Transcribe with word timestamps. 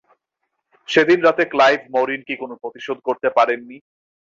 সেদিন 0.87 1.19
রাতে 1.23 1.43
Clyde 1.51 1.81
Morin 1.93 2.21
কী 2.27 2.33
কোন 2.41 2.51
প্রতিরোধ 2.61 2.97
গড়তে 3.07 3.29
পারেন 3.37 3.59
নি? 3.69 3.77